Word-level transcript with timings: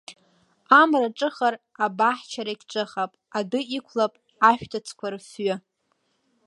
Амра 0.81 1.09
ҿыхар, 1.17 1.55
абаҳчарагь 1.85 2.65
ҿыхап, 2.71 3.11
адәы 3.37 3.59
иқәлап 3.77 4.13
ашәҭыцқәа 4.49 5.07
рыфҩы. 5.13 5.55